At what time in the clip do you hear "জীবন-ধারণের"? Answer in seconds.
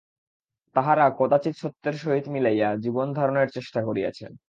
2.77-3.49